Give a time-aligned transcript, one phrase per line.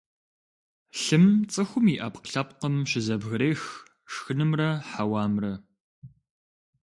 [1.01, 3.61] Лъым цӀыхум и Ӏэпкълъэпкъхэм щызэбгрех
[4.11, 5.53] шхынхэмрэ хьэуамрэ.